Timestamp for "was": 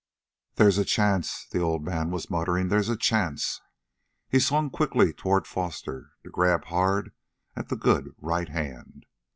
2.09-2.27